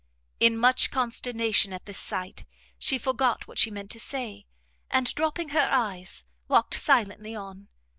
In 0.39 0.57
much 0.57 0.89
consternation 0.89 1.71
at 1.73 1.85
this 1.85 1.99
sight, 1.99 2.47
she 2.79 2.97
forgot 2.97 3.47
what 3.47 3.59
she 3.59 3.69
meant 3.69 3.91
to 3.91 3.99
say, 3.99 4.47
and 4.89 5.13
dropping 5.13 5.49
her 5.49 5.69
eyes, 5.71 6.23
walked 6.47 6.73
silently 6.73 7.35
on. 7.35 7.67